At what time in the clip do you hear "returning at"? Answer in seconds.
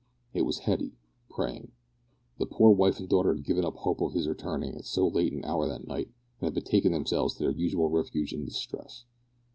4.27-4.85